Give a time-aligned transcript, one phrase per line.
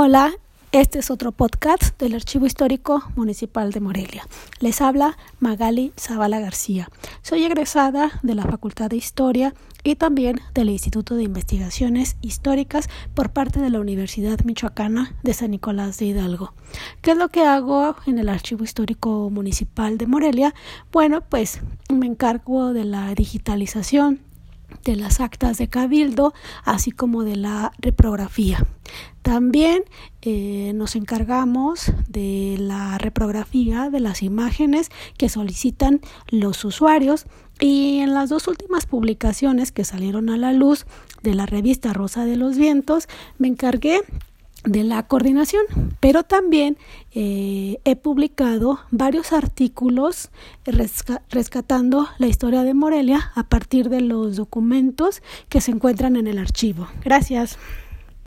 [0.00, 0.32] Hola,
[0.70, 4.28] este es otro podcast del Archivo Histórico Municipal de Morelia.
[4.60, 6.88] Les habla Magali Zavala García.
[7.22, 13.30] Soy egresada de la Facultad de Historia y también del Instituto de Investigaciones Históricas por
[13.30, 16.54] parte de la Universidad Michoacana de San Nicolás de Hidalgo.
[17.02, 20.54] ¿Qué es lo que hago en el Archivo Histórico Municipal de Morelia?
[20.92, 21.60] Bueno, pues
[21.92, 24.20] me encargo de la digitalización
[24.84, 26.34] de las actas de cabildo,
[26.64, 28.66] así como de la reprografía.
[29.22, 29.82] También
[30.22, 37.26] eh, nos encargamos de la reprografía de las imágenes que solicitan los usuarios
[37.60, 40.86] y en las dos últimas publicaciones que salieron a la luz
[41.22, 43.08] de la revista Rosa de los Vientos
[43.38, 44.00] me encargué
[44.64, 45.62] de la coordinación,
[46.00, 46.76] pero también
[47.12, 50.30] eh, he publicado varios artículos
[51.30, 56.38] rescatando la historia de Morelia a partir de los documentos que se encuentran en el
[56.38, 56.88] archivo.
[57.04, 57.58] Gracias.